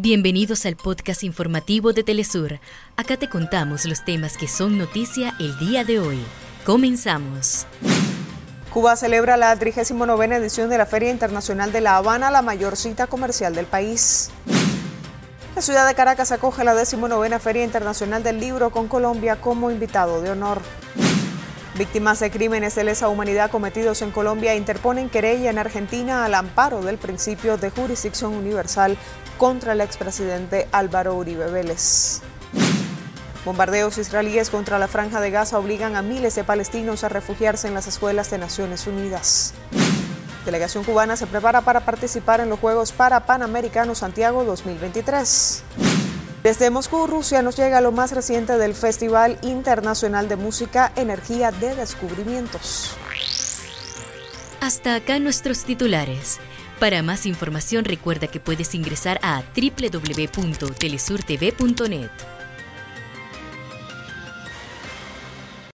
[0.00, 2.60] Bienvenidos al podcast informativo de Telesur.
[2.96, 6.20] Acá te contamos los temas que son noticia el día de hoy.
[6.64, 7.66] Comenzamos.
[8.72, 13.08] Cuba celebra la 39 edición de la Feria Internacional de La Habana, la mayor cita
[13.08, 14.30] comercial del país.
[15.56, 20.22] La ciudad de Caracas acoge la 19 Feria Internacional del Libro con Colombia como invitado
[20.22, 20.62] de honor.
[21.78, 26.82] Víctimas de crímenes de lesa humanidad cometidos en Colombia interponen querella en Argentina al amparo
[26.82, 28.98] del principio de jurisdicción universal
[29.36, 32.22] contra el expresidente Álvaro Uribe Vélez.
[33.44, 37.74] Bombardeos israelíes contra la franja de Gaza obligan a miles de palestinos a refugiarse en
[37.74, 39.54] las escuelas de Naciones Unidas.
[40.44, 45.62] Delegación cubana se prepara para participar en los Juegos para Panamericanos Santiago 2023.
[46.48, 51.74] Desde Moscú, Rusia, nos llega lo más reciente del Festival Internacional de Música Energía de
[51.74, 52.96] Descubrimientos.
[54.62, 56.40] Hasta acá nuestros titulares.
[56.80, 62.37] Para más información recuerda que puedes ingresar a www.telesurtv.net.